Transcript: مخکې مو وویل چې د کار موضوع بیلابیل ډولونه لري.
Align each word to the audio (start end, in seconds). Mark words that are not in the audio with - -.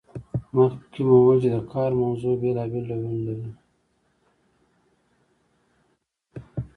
مخکې 0.55 1.01
مو 1.07 1.15
وویل 1.19 1.39
چې 1.43 1.49
د 1.55 1.57
کار 1.73 1.91
موضوع 2.01 2.33
بیلابیل 2.41 2.83
ډولونه 2.89 3.19
لري. 3.27 3.49